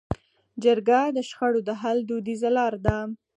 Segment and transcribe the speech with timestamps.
[0.63, 2.97] جرګه د شخړو د حل دودیزه لار ده.